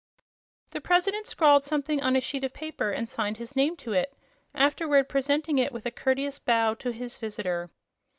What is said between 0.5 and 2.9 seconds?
The President scrawled something on a sheet of paper